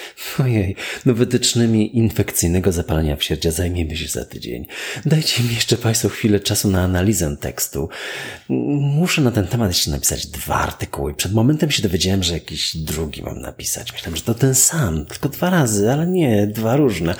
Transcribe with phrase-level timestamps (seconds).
[0.44, 4.66] Ojej, no wytycznymi infekcyjnego zapalenia wsierdzia zajmiemy się za tydzień.
[5.06, 7.88] Dajcie mi jeszcze Państwo chwilę czasu na analizę tekstu.
[8.48, 11.14] Muszę na ten temat jeszcze napisać dwa artykuły.
[11.14, 13.92] Przed momentem się dowiedziałem, że jakiś drugi mam napisać.
[13.92, 17.14] Myślałem, że to ten sam, tylko dwa razy, ale nie, dwa różne.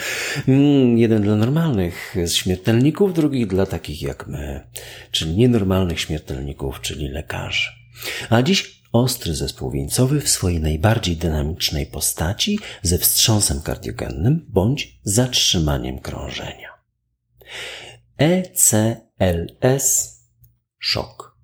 [0.49, 4.61] Mm, jeden dla normalnych śmiertelników, drugi dla takich jak my,
[5.11, 7.69] czyli nienormalnych śmiertelników, czyli lekarzy.
[8.31, 15.99] A dziś ostry zespół wieńcowy w swojej najbardziej dynamicznej postaci ze wstrząsem kardiogennym bądź zatrzymaniem
[15.99, 16.69] krążenia.
[18.19, 20.21] ECLS
[20.79, 21.39] szok.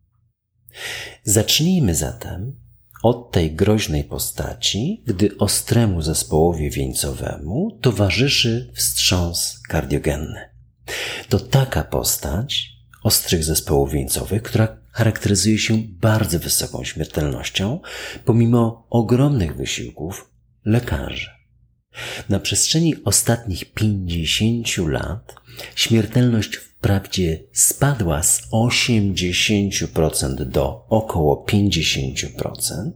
[1.25, 2.61] Zacznijmy zatem
[3.03, 10.49] od tej groźnej postaci, gdy ostremu zespołowi wieńcowemu towarzyszy wstrząs kardiogenny.
[11.29, 12.78] To taka postać
[13.09, 17.81] ostrych zespołów wieńcowych, która charakteryzuje się bardzo wysoką śmiertelnością,
[18.25, 20.31] pomimo ogromnych wysiłków
[20.65, 21.31] lekarzy.
[22.29, 25.35] Na przestrzeni ostatnich 50 lat
[25.75, 32.91] śmiertelność wprawdzie spadła z 80% do około 50%,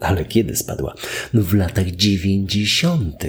[0.00, 0.94] ale kiedy spadła?
[1.34, 3.24] No w latach 90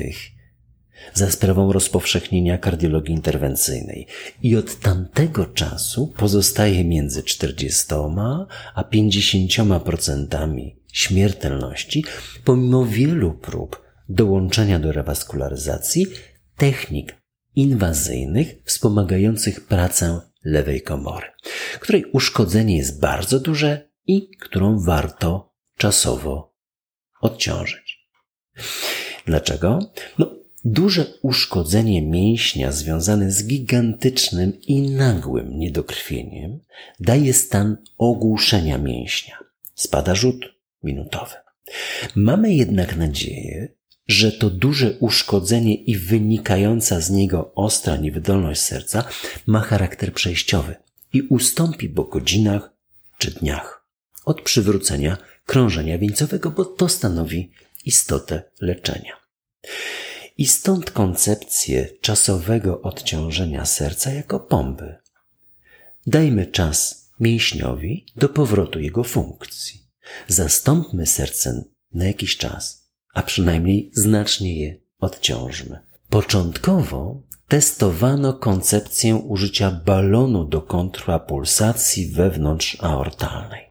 [1.13, 4.07] za sprawą rozpowszechnienia kardiologii interwencyjnej
[4.43, 7.85] i od tamtego czasu pozostaje między 40
[8.75, 12.05] a 50% śmiertelności,
[12.43, 16.07] pomimo wielu prób dołączenia do rewaskularyzacji
[16.57, 17.15] technik
[17.55, 21.27] inwazyjnych wspomagających pracę lewej komory,
[21.79, 26.55] której uszkodzenie jest bardzo duże i którą warto czasowo
[27.21, 28.07] odciążyć.
[29.25, 29.79] Dlaczego?
[30.17, 36.59] No, Duże uszkodzenie mięśnia związane z gigantycznym i nagłym niedokrwieniem
[36.99, 39.39] daje stan ogłuszenia mięśnia.
[39.75, 40.45] Spada rzut
[40.83, 41.35] minutowy.
[42.15, 43.67] Mamy jednak nadzieję,
[44.07, 49.03] że to duże uszkodzenie i wynikająca z niego ostra niewydolność serca
[49.45, 50.75] ma charakter przejściowy
[51.13, 52.73] i ustąpi po godzinach
[53.17, 53.85] czy dniach
[54.25, 57.51] od przywrócenia krążenia wieńcowego, bo to stanowi
[57.85, 59.13] istotę leczenia.
[60.37, 64.95] I stąd koncepcję czasowego odciążenia serca jako pomby.
[66.07, 69.81] Dajmy czas mięśniowi do powrotu jego funkcji.
[70.27, 75.79] Zastąpmy serce na jakiś czas, a przynajmniej znacznie je odciążmy.
[76.09, 83.69] Początkowo testowano koncepcję użycia balonu do kontrapulsacji wewnątrz aortalnej.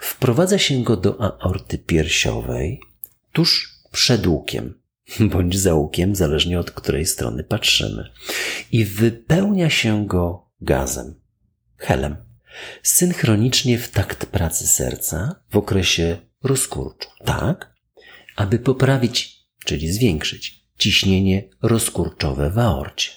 [0.00, 2.80] Wprowadza się go do aorty piersiowej
[3.32, 4.81] tuż przed łukiem,
[5.32, 8.12] bądź zaułkiem, zależnie od której strony patrzymy.
[8.72, 11.20] I wypełnia się go gazem,
[11.76, 12.16] helem,
[12.82, 17.74] synchronicznie w takt pracy serca w okresie rozkurczu, tak,
[18.36, 23.10] aby poprawić, czyli zwiększyć ciśnienie rozkurczowe w aorcie.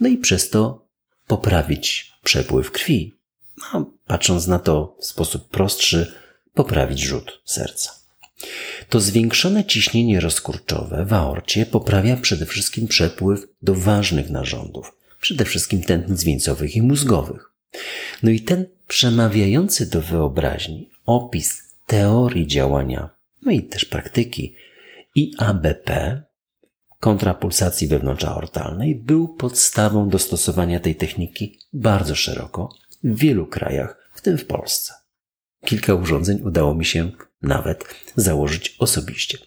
[0.00, 0.88] No i przez to
[1.26, 3.12] poprawić przepływ krwi.
[3.56, 6.12] No, patrząc na to w sposób prostszy,
[6.54, 8.03] poprawić rzut serca.
[8.88, 15.82] To zwiększone ciśnienie rozkurczowe w aorcie poprawia przede wszystkim przepływ do ważnych narządów, przede wszystkim
[15.82, 17.50] tętnic wieńcowych i mózgowych.
[18.22, 23.10] No i ten przemawiający do wyobraźni opis teorii działania,
[23.42, 24.54] no i też praktyki
[25.16, 26.22] IABP,
[27.00, 32.68] kontrapulsacji wewnątrzaortalnej, był podstawą do stosowania tej techniki bardzo szeroko
[33.04, 34.94] w wielu krajach, w tym w Polsce.
[35.64, 37.10] Kilka urządzeń udało mi się
[37.44, 37.84] nawet
[38.16, 39.38] założyć osobiście.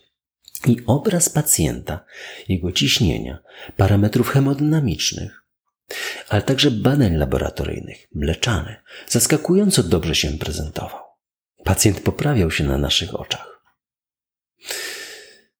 [0.67, 2.05] I obraz pacjenta,
[2.47, 3.39] jego ciśnienia,
[3.77, 5.43] parametrów hemodynamicznych,
[6.29, 8.75] ale także badań laboratoryjnych, mleczany,
[9.07, 11.01] zaskakująco dobrze się prezentował.
[11.63, 13.63] Pacjent poprawiał się na naszych oczach.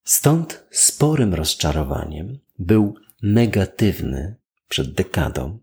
[0.03, 4.35] Stąd sporym rozczarowaniem był negatywny
[4.67, 5.59] przed dekadą,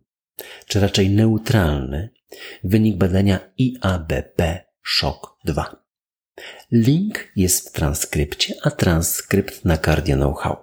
[0.67, 2.11] czy raczej neutralny
[2.65, 5.84] wynik badania IABP SHOCK 2.
[6.73, 10.57] Link jest w transkrypcie, a transkrypt na Cardio Know-how.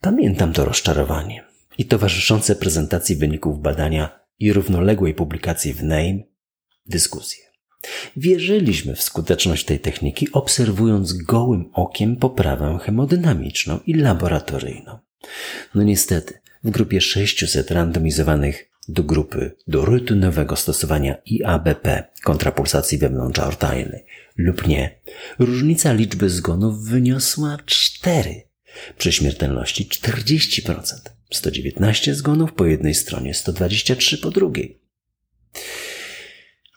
[0.00, 1.44] Pamiętam to rozczarowanie
[1.78, 6.18] i towarzyszące prezentacji wyników badania i równoległej publikacji w NAME
[6.86, 7.44] dyskusje.
[8.16, 14.98] Wierzyliśmy w skuteczność tej techniki, obserwując gołym okiem poprawę hemodynamiczną i laboratoryjną.
[15.74, 24.04] No niestety, w grupie 600 randomizowanych do grupy do rutynowego stosowania IABP kontrapulsacji wewnątrzaortalnej
[24.36, 25.00] lub nie,
[25.38, 28.42] różnica liczby zgonów wyniosła 4
[28.98, 31.14] przy śmiertelności 40%.
[31.30, 34.80] 119 zgonów po jednej stronie, 123 po drugiej.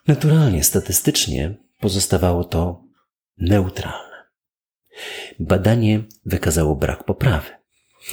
[0.08, 2.84] Naturalnie, statystycznie pozostawało to
[3.38, 4.28] neutralne.
[5.40, 7.57] Badanie wykazało brak poprawy.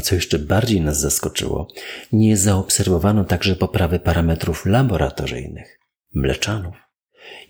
[0.02, 1.68] Co jeszcze bardziej nas zaskoczyło,
[2.12, 5.78] nie zaobserwowano także poprawy parametrów laboratoryjnych,
[6.14, 6.76] mleczanów.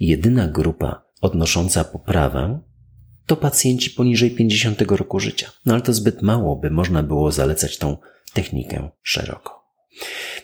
[0.00, 2.60] Jedyna grupa odnosząca poprawę
[3.26, 5.50] to pacjenci poniżej 50 roku życia.
[5.66, 7.96] No ale to zbyt mało, by można było zalecać tą
[8.32, 9.64] technikę szeroko.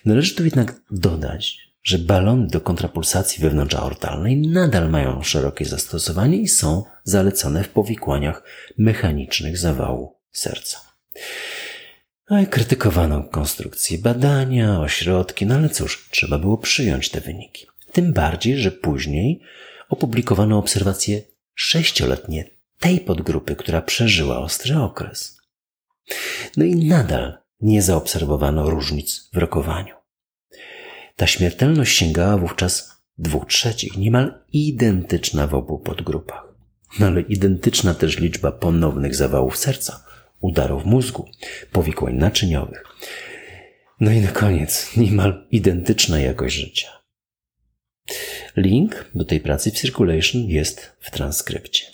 [0.04, 6.84] Należy tu jednak dodać, że balony do kontrapulsacji wewnątrzaortalnej nadal mają szerokie zastosowanie i są
[7.04, 8.42] zalecane w powikłaniach
[8.78, 10.78] mechanicznych zawału serca.
[12.30, 17.66] No krytykowano konstrukcję badania, ośrodki, no ale cóż, trzeba było przyjąć te wyniki.
[17.92, 19.40] Tym bardziej, że później
[19.88, 21.22] opublikowano obserwacje
[21.54, 25.40] sześcioletnie tej podgrupy, która przeżyła ostry okres.
[26.56, 29.94] No i nadal nie zaobserwowano różnic w rokowaniu.
[31.16, 36.44] Ta śmiertelność sięgała wówczas dwóch trzecich, niemal identyczna w obu podgrupach.
[37.00, 40.09] No ale identyczna też liczba ponownych zawałów serca,
[40.40, 41.28] udarów mózgu,
[41.72, 42.84] powikłań naczyniowych.
[44.00, 46.88] No i na koniec, niemal identyczna jakość życia.
[48.56, 51.86] Link do tej pracy w Circulation jest w transkrypcie.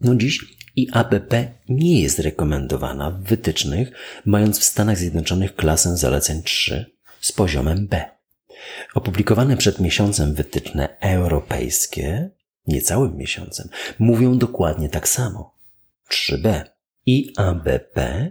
[0.00, 0.38] No dziś
[0.76, 3.92] IABP nie jest rekomendowana w wytycznych,
[4.24, 6.86] mając w Stanach Zjednoczonych klasę zaleceń 3
[7.20, 8.04] z poziomem B.
[8.94, 12.30] Opublikowane przed miesiącem wytyczne europejskie,
[12.66, 13.68] niecałym miesiącem,
[13.98, 15.54] mówią dokładnie tak samo.
[16.10, 16.64] 3B.
[17.10, 18.30] IABP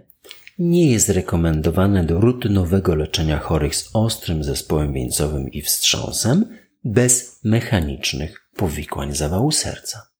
[0.58, 8.50] nie jest rekomendowane do rutynowego leczenia chorych z ostrym zespołem wieńcowym i wstrząsem bez mechanicznych
[8.56, 10.10] powikłań zawału serca.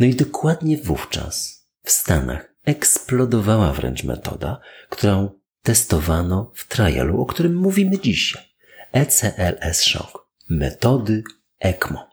[0.00, 4.60] No i dokładnie wówczas w Stanach eksplodowała wręcz metoda,
[4.90, 5.30] którą
[5.62, 8.42] testowano w trialu, o którym mówimy dzisiaj.
[8.92, 10.18] ECLS Shock.
[10.48, 11.22] Metody
[11.60, 12.11] ECMO.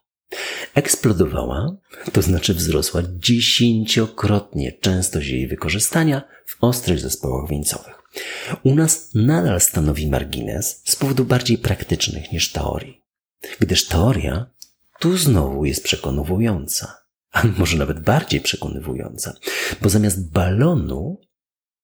[0.75, 1.75] Eksplodowała,
[2.13, 8.03] to znaczy wzrosła dziesięciokrotnie częstość jej wykorzystania w ostrych zespołach wieńcowych.
[8.63, 13.03] U nas nadal stanowi margines z powodów bardziej praktycznych niż teorii,
[13.59, 14.45] gdyż teoria
[14.99, 16.99] tu znowu jest przekonująca
[17.31, 19.33] a może nawet bardziej przekonywująca,
[19.81, 21.21] bo zamiast balonu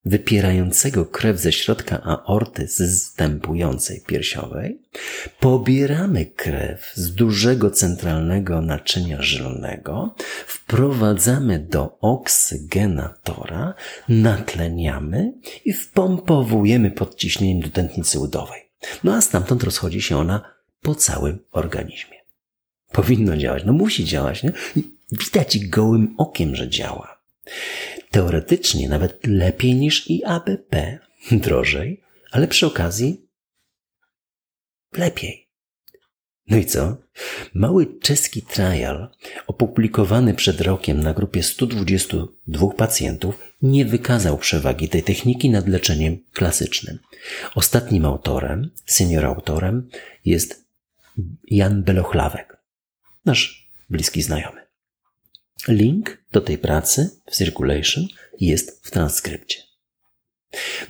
[0.05, 4.81] wypierającego krew ze środka aorty zstępującej piersiowej,
[5.39, 10.15] pobieramy krew z dużego centralnego naczynia żylnego,
[10.47, 13.73] wprowadzamy do oksygenatora,
[14.09, 15.33] natleniamy
[15.65, 18.61] i wpompowujemy pod ciśnieniem do tętnicy udowej.
[19.03, 20.41] No a stamtąd rozchodzi się ona
[20.81, 22.17] po całym organizmie.
[22.91, 24.51] Powinno działać, no musi działać, nie?
[25.11, 27.14] Widać gołym okiem, że działa.
[28.11, 30.99] Teoretycznie nawet lepiej niż IABP,
[31.31, 33.27] drożej, ale przy okazji
[34.93, 35.45] lepiej.
[36.47, 36.97] No i co?
[37.53, 39.09] Mały czeski trial,
[39.47, 46.99] opublikowany przed rokiem na grupie 122 pacjentów, nie wykazał przewagi tej techniki nad leczeniem klasycznym.
[47.55, 49.89] Ostatnim autorem, senior autorem
[50.25, 50.65] jest
[51.47, 52.57] Jan Belochlawek,
[53.25, 54.64] nasz bliski znajomy.
[55.67, 58.07] Link do tej pracy w Circulation
[58.39, 59.59] jest w transkrypcie.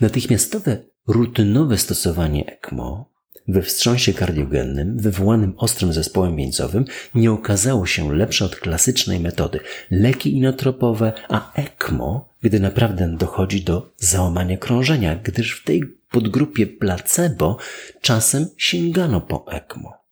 [0.02, 3.16] Natychmiastowe, rutynowe stosowanie ECMO
[3.48, 9.60] we wstrząsie kardiogennym wywołanym ostrym zespołem wieńcowym nie okazało się lepsze od klasycznej metody.
[9.92, 17.58] Leki inotropowe, a ECMO, gdy naprawdę dochodzi do załamania krążenia, gdyż w tej podgrupie placebo
[18.02, 20.05] czasem sięgano po ECMO.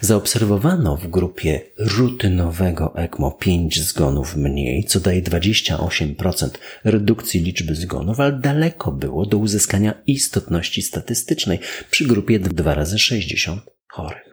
[0.00, 6.48] Zaobserwowano w grupie rutynowego ECMO 5 zgonów mniej, co daje 28%
[6.84, 11.58] redukcji liczby zgonów, ale daleko było do uzyskania istotności statystycznej
[11.90, 14.30] przy grupie 2 razy 60 chorych.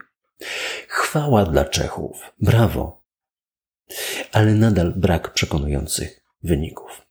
[0.87, 2.33] Chwała dla Czechów.
[2.41, 3.03] Brawo.
[4.31, 7.01] Ale nadal brak przekonujących wyników.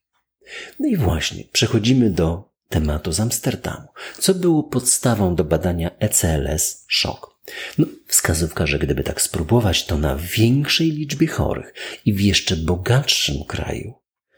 [0.80, 3.88] No i właśnie, przechodzimy do tematu z Amsterdamu.
[4.18, 7.31] Co było podstawą do badania ECLS szok?
[7.78, 13.44] No, wskazówka, że gdyby tak spróbować to na większej liczbie chorych i w jeszcze bogatszym
[13.44, 13.94] kraju,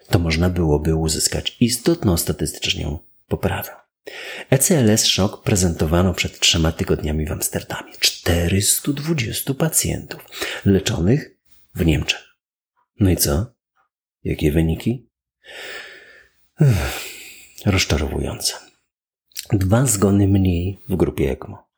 [0.09, 3.71] to można byłoby uzyskać istotną statystycznie poprawę.
[4.51, 7.93] ECLS szok prezentowano przed trzema tygodniami w Amsterdamie.
[8.01, 10.25] 420 pacjentów
[10.65, 11.31] leczonych
[11.75, 12.25] w Niemczech.
[13.01, 13.47] No i co?
[14.25, 15.09] Jakie wyniki?
[17.67, 18.55] Rozczarowujące.
[19.53, 21.69] Dwa zgony mniej w grupie ECMO.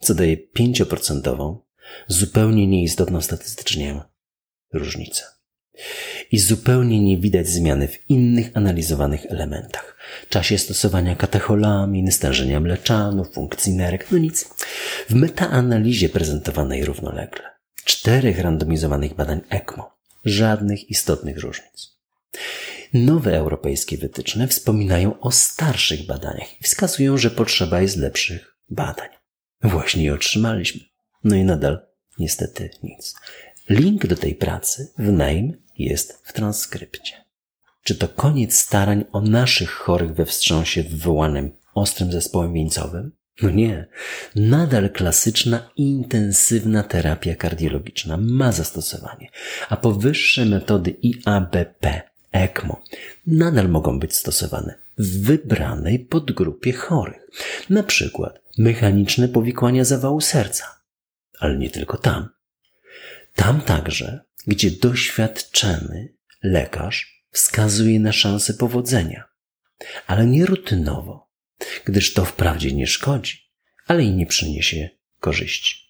[0.00, 1.56] Co daje 5%
[2.08, 4.00] zupełnie nieistotną statystycznie
[4.72, 5.24] różnicę.
[6.30, 9.96] I zupełnie nie widać zmiany w innych analizowanych elementach.
[10.28, 14.48] Czasie stosowania katecholamin, stężenia mleczanów, funkcji nerek, no nic.
[15.08, 17.50] W metaanalizie prezentowanej równolegle
[17.84, 21.98] czterech randomizowanych badań ECMO żadnych istotnych różnic.
[22.94, 29.08] Nowe europejskie wytyczne wspominają o starszych badaniach i wskazują, że potrzeba jest lepszych badań.
[29.62, 30.80] Właśnie je otrzymaliśmy.
[31.24, 31.86] No i nadal
[32.18, 33.14] niestety nic.
[33.68, 37.24] Link do tej pracy w NAME jest w transkrypcie.
[37.82, 43.12] Czy to koniec starań o naszych chorych we wstrząsie wywołanym ostrym zespołem wieńcowym?
[43.42, 43.86] No nie.
[44.36, 49.30] Nadal klasyczna intensywna terapia kardiologiczna ma zastosowanie,
[49.68, 52.02] a powyższe metody IABP,
[52.32, 52.82] ECMO
[53.26, 57.26] nadal mogą być stosowane w wybranej podgrupie chorych.
[57.70, 60.80] Na przykład mechaniczne powikłania zawału serca.
[61.38, 62.28] Ale nie tylko tam.
[63.34, 69.24] Tam także, gdzie doświadczony lekarz wskazuje na szansę powodzenia,
[70.06, 71.30] ale nie rutynowo,
[71.84, 73.50] gdyż to wprawdzie nie szkodzi,
[73.86, 74.90] ale i nie przyniesie
[75.20, 75.89] korzyści.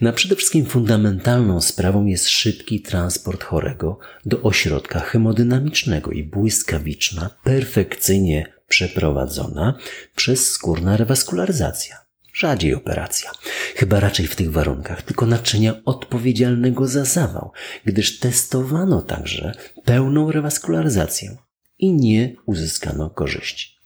[0.00, 8.52] Na przede wszystkim fundamentalną sprawą jest szybki transport chorego do ośrodka hemodynamicznego i błyskawiczna, perfekcyjnie
[8.68, 9.78] przeprowadzona
[10.16, 11.96] przez skórna rewaskularyzacja.
[12.32, 13.30] Rzadziej operacja.
[13.76, 17.52] Chyba raczej w tych warunkach tylko naczynia odpowiedzialnego za zawał,
[17.84, 19.52] gdyż testowano także
[19.84, 21.36] pełną rewaskularyzację
[21.78, 23.76] i nie uzyskano korzyści.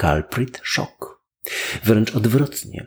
[0.00, 1.22] Culprit shock.
[1.84, 2.86] Wręcz odwrotnie.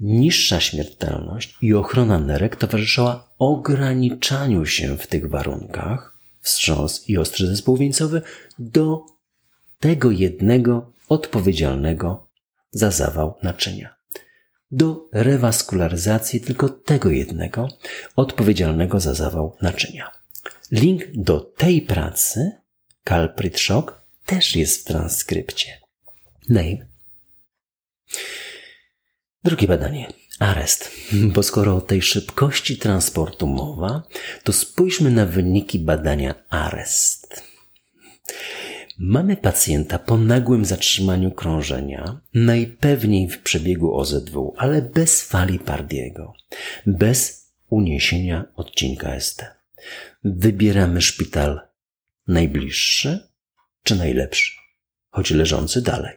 [0.00, 7.76] Niższa śmiertelność i ochrona nerek towarzyszyła ograniczaniu się w tych warunkach wstrząs i ostry zespół
[7.76, 8.22] wieńcowy
[8.58, 9.06] do
[9.80, 12.26] tego jednego odpowiedzialnego
[12.70, 13.94] za zawał naczynia.
[14.70, 17.68] Do rewaskularyzacji tylko tego jednego
[18.16, 20.10] odpowiedzialnego za zawał naczynia.
[20.72, 22.52] Link do tej pracy,
[23.08, 25.80] Culprit Shock, też jest w transkrypcie.
[26.48, 26.86] Name.
[29.44, 30.12] Drugie badanie.
[30.38, 30.90] Arest.
[31.34, 34.02] Bo skoro o tej szybkości transportu mowa,
[34.44, 37.42] to spójrzmy na wyniki badania Arest.
[38.98, 46.34] Mamy pacjenta po nagłym zatrzymaniu krążenia, najpewniej w przebiegu OZW, ale bez fali Pardiego,
[46.86, 49.44] bez uniesienia odcinka ST.
[50.24, 51.60] Wybieramy szpital
[52.28, 53.28] najbliższy
[53.82, 54.52] czy najlepszy,
[55.10, 56.16] choć leżący dalej.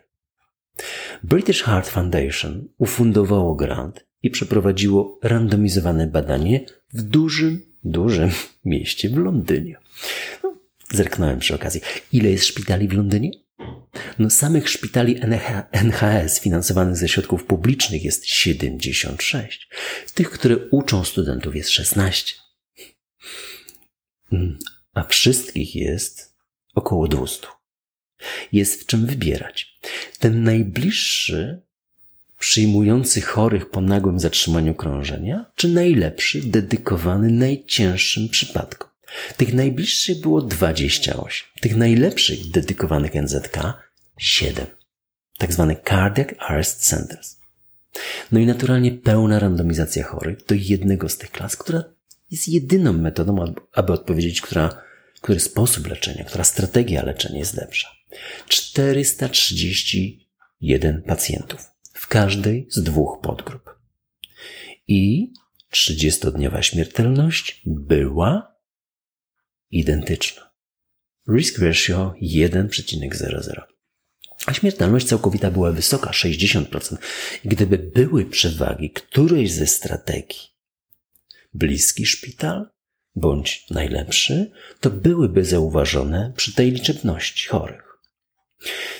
[1.23, 8.29] British Heart Foundation ufundowało grant i przeprowadziło randomizowane badanie w dużym, dużym
[8.65, 9.77] mieście w Londynie.
[10.43, 10.57] No,
[10.91, 11.81] zerknąłem przy okazji.
[12.11, 13.31] Ile jest szpitali w Londynie?
[14.19, 15.19] No, samych szpitali
[15.71, 19.69] NHS finansowanych ze środków publicznych jest 76.
[20.13, 22.35] Tych, które uczą studentów jest 16.
[24.31, 24.57] Mm,
[24.93, 26.35] a wszystkich jest
[26.75, 27.47] około 200.
[28.51, 29.79] Jest w czym wybierać.
[30.19, 31.61] Ten najbliższy
[32.39, 38.89] przyjmujący chorych po nagłym zatrzymaniu krążenia, czy najlepszy dedykowany najcięższym przypadkom.
[39.37, 43.57] Tych najbliższych było 28, tych najlepszych dedykowanych NZK
[44.17, 44.65] 7,
[45.37, 47.37] tak zwane Cardiac Arrest Centers.
[48.31, 51.83] No i naturalnie pełna randomizacja chorych do jednego z tych klas, która
[52.31, 54.81] jest jedyną metodą, aby odpowiedzieć, która,
[55.21, 57.92] który sposób leczenia, która strategia leczenia jest lepsza.
[58.48, 61.62] 431 pacjentów
[61.93, 63.79] w każdej z dwóch podgrup.
[64.88, 65.34] I
[65.74, 68.55] 30-dniowa śmiertelność była
[69.72, 70.53] identyczna.
[71.29, 73.62] Risk ratio 1,00.
[74.46, 76.98] A śmiertelność całkowita była wysoka, 60%.
[77.46, 80.39] I gdyby były przewagi którejś ze strategii,
[81.53, 82.70] bliski szpital
[83.15, 87.92] bądź najlepszy, to byłyby zauważone przy tej liczebności chorych.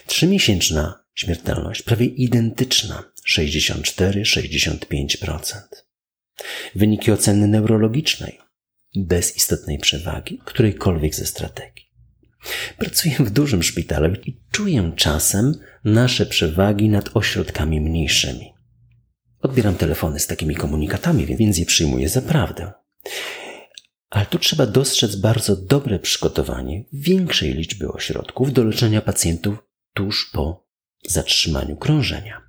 [0.08, 5.60] Trzymiesięczna śmiertelność prawie identyczna 64-65%.
[6.76, 8.40] Wyniki oceny neurologicznej
[8.96, 11.84] bez istotnej przewagi którejkolwiek ze strategii.
[12.78, 18.54] Pracuję w dużym szpitalu i czuję czasem nasze przewagi nad ośrodkami mniejszymi.
[19.42, 22.72] Odbieram telefony z takimi komunikatami, więc je przyjmuję za prawdę.
[24.14, 29.58] Ale tu trzeba dostrzec bardzo dobre przygotowanie większej liczby ośrodków do leczenia pacjentów
[29.94, 30.68] tuż po
[31.08, 32.42] zatrzymaniu krążenia.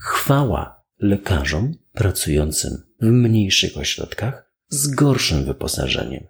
[0.00, 6.26] Chwała lekarzom pracującym w mniejszych ośrodkach z gorszym wyposażeniem.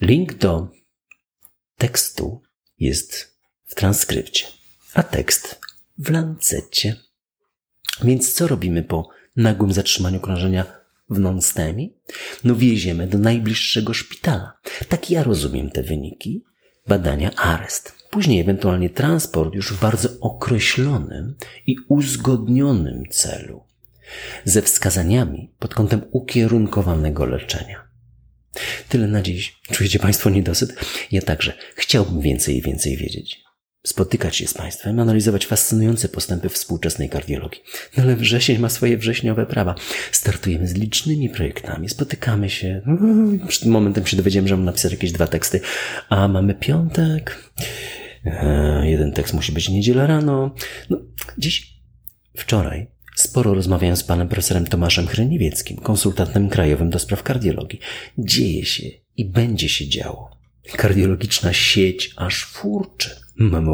[0.00, 0.68] Link do
[1.76, 2.42] tekstu
[2.78, 4.46] jest w transkrypcie,
[4.94, 5.60] a tekst
[5.98, 6.96] w lancecie.
[8.02, 10.79] Więc co robimy po nagłym zatrzymaniu krążenia
[11.10, 11.88] w non-STEMie?
[12.44, 14.52] No wieziemy do najbliższego szpitala.
[14.88, 16.44] Tak ja rozumiem te wyniki.
[16.88, 17.92] Badania areszt.
[18.10, 21.34] Później ewentualnie transport już w bardzo określonym
[21.66, 23.64] i uzgodnionym celu.
[24.44, 27.84] Ze wskazaniami pod kątem ukierunkowanego leczenia.
[28.88, 29.60] Tyle na dziś.
[29.72, 30.74] Czujecie Państwo niedosyt?
[31.12, 31.52] Ja także.
[31.74, 33.49] Chciałbym więcej i więcej wiedzieć
[33.82, 37.62] spotykać się z Państwem, analizować fascynujące postępy współczesnej kardiologii.
[37.96, 39.74] No ale wrzesień ma swoje wrześniowe prawa.
[40.12, 42.82] Startujemy z licznymi projektami, spotykamy się.
[43.48, 45.60] Przed momentem się dowiedziałem, że mam napisać jakieś dwa teksty,
[46.08, 47.52] a mamy piątek.
[48.24, 50.54] E, jeden tekst musi być niedziela rano.
[50.90, 50.98] No,
[51.38, 51.80] dziś,
[52.36, 52.86] wczoraj
[53.20, 57.80] Sporo rozmawiałem z panem profesorem Tomaszem Chryniewieckim, konsultantem krajowym do spraw kardiologii.
[58.18, 60.39] Dzieje się i będzie się działo.
[60.76, 63.10] Kardiologiczna sieć aż furczy.
[63.36, 63.70] Mamy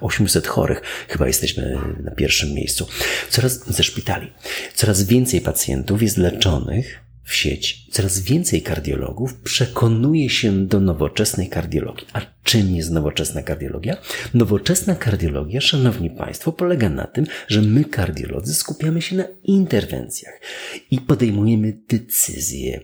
[0.00, 0.82] 800 chorych.
[1.08, 2.86] Chyba jesteśmy na pierwszym miejscu.
[3.30, 4.32] Coraz ze szpitali.
[4.74, 7.86] Coraz więcej pacjentów jest leczonych w sieci.
[7.90, 12.06] Coraz więcej kardiologów przekonuje się do nowoczesnej kardiologii.
[12.12, 13.96] A czym jest nowoczesna kardiologia?
[14.34, 20.40] Nowoczesna kardiologia, szanowni państwo, polega na tym, że my kardiolodzy skupiamy się na interwencjach
[20.90, 22.80] i podejmujemy decyzje,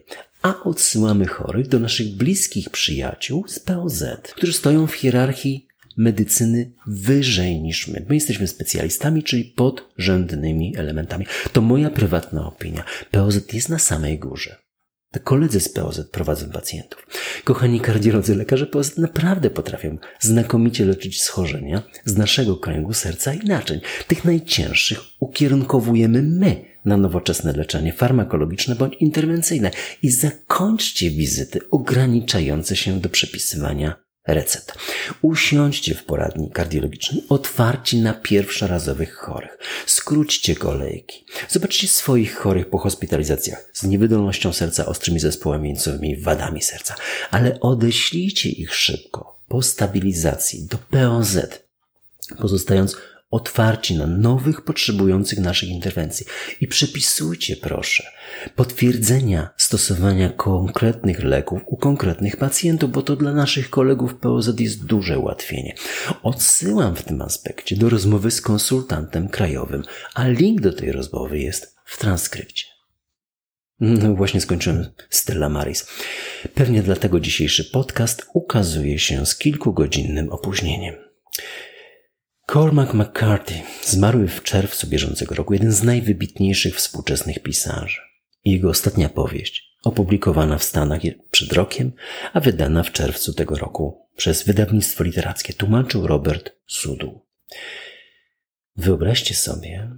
[0.47, 4.05] a odsyłamy chorych do naszych bliskich przyjaciół z POZ,
[4.37, 8.07] którzy stoją w hierarchii medycyny wyżej niż my.
[8.09, 11.27] My jesteśmy specjalistami, czyli podrzędnymi elementami.
[11.53, 12.85] To moja prywatna opinia.
[13.11, 14.66] POZ jest na samej górze.
[15.11, 17.07] To koledzy z POZ prowadzą pacjentów.
[17.45, 23.81] Kochani kardiolodzy, lekarze POZ naprawdę potrafią znakomicie leczyć schorzenia z naszego kręgu serca i naczyń.
[24.09, 29.71] Tych najcięższych ukierunkowujemy my na nowoczesne leczenie farmakologiczne bądź interwencyjne
[30.03, 34.73] i zakończcie wizyty ograniczające się do przepisywania recept.
[35.23, 39.59] Usiądźcie w poradni kardiologicznej, otwarci na pierwszorazowych chorych.
[39.87, 41.25] Skróćcie kolejki.
[41.49, 46.95] Zobaczcie swoich chorych po hospitalizacjach z niewydolnością serca, ostrymi zespołami wieńcowymi, wadami serca,
[47.31, 51.39] ale odeślijcie ich szybko po stabilizacji do POZ,
[52.39, 52.97] pozostając
[53.37, 56.27] otwarci na nowych potrzebujących naszych interwencji
[56.61, 58.05] i przepisujcie proszę
[58.57, 65.19] potwierdzenia stosowania konkretnych leków u konkretnych pacjentów, bo to dla naszych kolegów POZ jest duże
[65.19, 65.75] ułatwienie.
[66.23, 69.83] Odsyłam w tym aspekcie do rozmowy z konsultantem krajowym,
[70.15, 72.65] a link do tej rozmowy jest w transkrypcie.
[73.81, 75.87] No właśnie skończyłem Stella Maris.
[76.55, 81.06] Pewnie dlatego dzisiejszy podcast ukazuje się z kilkugodzinnym opóźnieniem.
[82.53, 88.01] Cormac McCarthy, zmarły w czerwcu bieżącego roku, jeden z najwybitniejszych współczesnych pisarzy.
[88.45, 91.93] Jego ostatnia powieść, opublikowana w Stanach przed rokiem,
[92.33, 97.21] a wydana w czerwcu tego roku przez wydawnictwo literackie, tłumaczył Robert Sudu.
[98.77, 99.91] Wyobraźcie sobie,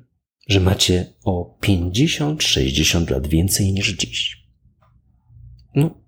[0.47, 4.47] że macie o 50-60 lat więcej niż dziś.
[5.75, 6.01] No.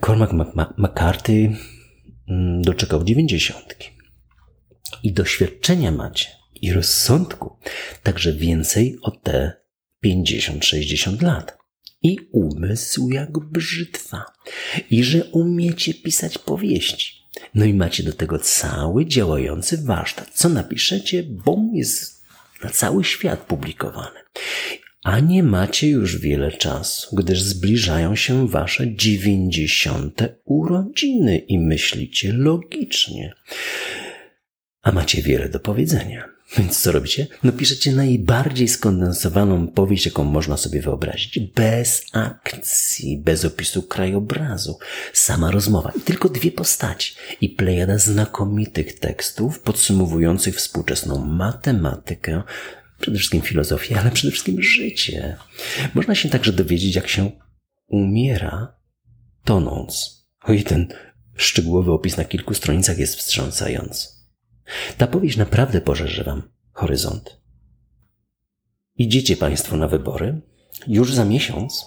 [0.00, 0.30] Cormac
[0.76, 1.56] McCarthy
[2.28, 3.95] mm, doczekał dziewięćdziesiątki
[5.06, 6.28] i doświadczenia macie
[6.62, 7.56] i rozsądku
[8.02, 9.52] także więcej o te
[10.04, 11.58] 50-60 lat.
[12.02, 14.24] I umysł jak brzytwa.
[14.90, 17.14] I że umiecie pisać powieści.
[17.54, 20.30] No i macie do tego cały działający warsztat.
[20.34, 22.24] Co napiszecie, bom jest
[22.64, 24.20] na cały świat publikowany.
[25.04, 33.34] A nie macie już wiele czasu, gdyż zbliżają się wasze dziewięćdziesiąte urodziny i myślicie logicznie
[34.86, 36.28] a macie wiele do powiedzenia.
[36.58, 37.26] Więc co robicie?
[37.42, 41.38] No piszecie najbardziej skondensowaną powieść, jaką można sobie wyobrazić.
[41.38, 44.78] Bez akcji, bez opisu krajobrazu.
[45.12, 47.14] Sama rozmowa tylko dwie postaci.
[47.40, 52.42] I plejada znakomitych tekstów podsumowujących współczesną matematykę,
[53.00, 55.36] przede wszystkim filozofię, ale przede wszystkim życie.
[55.94, 57.30] Można się także dowiedzieć, jak się
[57.86, 58.76] umiera
[59.44, 60.22] tonąc.
[60.42, 60.88] Oj, ten
[61.36, 64.15] szczegółowy opis na kilku stronicach jest wstrząsający.
[64.98, 67.40] Ta powieść naprawdę pożerze wam horyzont.
[68.96, 70.40] Idziecie Państwo na wybory
[70.88, 71.86] już za miesiąc.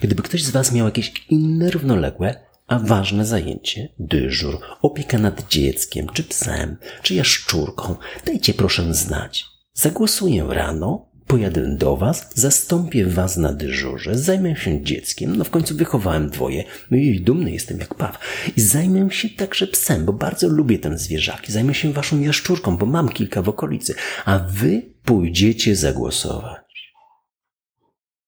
[0.00, 2.34] Gdyby ktoś z Was miał jakieś inne równoległe,
[2.66, 7.96] a ważne zajęcie, dyżur, opieka nad dzieckiem, czy psem, czy jaszczurką,
[8.26, 9.44] dajcie proszę znać.
[9.74, 15.76] Zagłosuję rano Pojadę do was, zastąpię was na dyżurze, zajmę się dzieckiem, no w końcu
[15.76, 18.18] wychowałem dwoje, no i dumny jestem jak paw.
[18.56, 21.52] I zajmę się także psem, bo bardzo lubię ten zwierzaki.
[21.52, 26.92] Zajmę się waszą jaszczurką, bo mam kilka w okolicy, a wy pójdziecie zagłosować.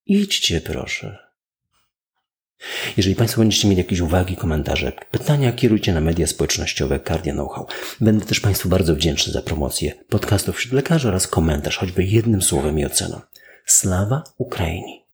[0.07, 1.24] Idźcie proszę.
[2.97, 7.67] Jeżeli Państwo będziecie mieli jakieś uwagi, komentarze, pytania, kierujcie na media społecznościowe Cardia Know-how.
[8.01, 12.79] Będę też Państwu bardzo wdzięczny za promocję podcastów wśród lekarzy oraz komentarz, choćby jednym słowem
[12.79, 13.21] i oceną.
[13.67, 15.05] Slawa Ukrainii!